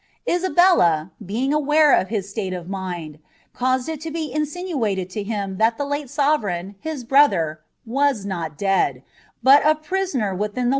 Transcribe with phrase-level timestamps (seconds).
[0.27, 3.19] Isabella, being aware of his state of mind,
[3.53, 8.57] caused it to be insinuated to him tliat the late sovereign, his brother, was not
[8.57, 9.03] dead,
[9.43, 10.69] but a prisoner * Walvingham.